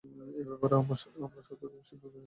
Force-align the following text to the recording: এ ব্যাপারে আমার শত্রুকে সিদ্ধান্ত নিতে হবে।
এ 0.35 0.43
ব্যাপারে 0.49 0.75
আমার 0.77 0.97
শত্রুকে 1.01 1.39
সিদ্ধান্ত 1.47 1.73
নিতে 1.75 2.05
হবে। 2.05 2.19